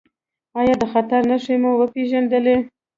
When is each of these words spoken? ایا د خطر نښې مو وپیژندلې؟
ایا 0.59 0.75
د 0.81 0.83
خطر 0.91 1.21
نښې 1.29 1.55
مو 1.61 1.71
وپیژندلې؟ 1.81 2.55